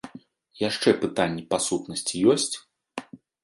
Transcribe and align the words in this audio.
Яшчэ 0.69 0.93
пытанні 1.03 1.45
па 1.53 1.57
сутнасці 1.67 2.25
ёсць? 2.33 2.51